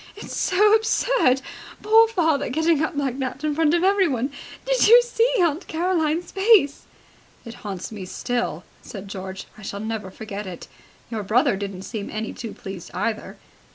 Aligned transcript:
"It's 0.15 0.35
so 0.35 0.73
absurd! 0.73 1.43
Poor 1.83 2.07
father 2.07 2.49
getting 2.49 2.81
up 2.83 2.95
like 2.95 3.19
that 3.19 3.43
in 3.43 3.53
front 3.53 3.75
of 3.75 3.83
everyone! 3.83 4.31
Did 4.65 4.87
you 4.87 4.99
see 5.03 5.31
Aunt 5.39 5.67
Caroline's 5.67 6.31
face?" 6.31 6.87
"It 7.45 7.53
haunts 7.61 7.91
me 7.91 8.05
still," 8.05 8.63
said 8.81 9.07
George. 9.07 9.45
"I 9.59 9.61
shall 9.61 9.79
never 9.79 10.09
forget 10.09 10.47
it. 10.47 10.67
Your 11.11 11.21
brother 11.21 11.55
didn't 11.55 11.83
seem 11.83 12.09
any 12.09 12.33
too 12.33 12.53
pleased, 12.53 12.89
either." 12.95 13.37